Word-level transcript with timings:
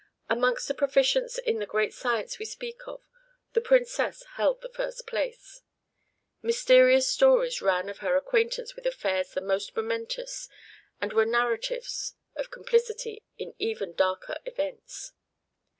Amongst 0.29 0.67
the 0.67 0.73
proficients 0.73 1.37
in 1.37 1.59
the 1.59 1.67
great 1.67 1.93
science 1.93 2.39
we 2.39 2.45
speak 2.45 2.87
of, 2.87 3.03
the 3.53 3.61
Princess 3.61 4.23
held 4.33 4.61
the 4.61 4.69
first 4.73 5.05
place. 5.05 5.61
Mysterious 6.41 7.07
stories 7.07 7.61
ran 7.61 7.87
of 7.87 7.99
her 7.99 8.15
acquaintance 8.15 8.75
with 8.75 8.87
affairs 8.87 9.35
the 9.35 9.41
most 9.41 9.75
momentous; 9.75 10.49
there 11.01 11.09
were 11.09 11.23
narratives 11.27 12.15
of 12.35 12.47
her 12.47 12.51
complicity 12.51 13.21
in 13.37 13.53
even 13.59 13.93
darker 13.93 14.37
events. 14.43 15.11